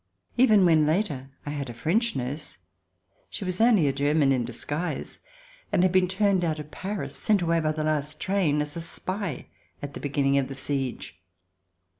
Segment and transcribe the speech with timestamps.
[0.35, 2.57] Even when, later, I had a French nurse,
[3.29, 5.19] she was only a German in disguise,
[5.71, 8.81] and had been turned out of Paris— sent away by the last train— as a
[8.81, 9.45] spy,
[9.79, 11.21] at the beginning of the siege.